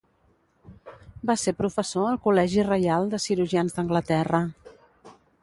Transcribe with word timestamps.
Va 1.31 1.35
ser 1.41 1.53
professor 1.59 2.07
al 2.13 2.17
Col·legi 2.23 2.65
Reial 2.71 3.07
de 3.13 3.21
Cirurgians 3.27 3.77
d'Anglaterra. 3.79 4.43